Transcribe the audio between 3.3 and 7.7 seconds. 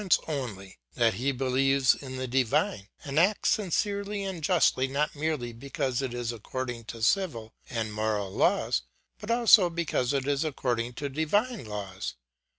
sincerely and justly, not merely because it is according to civil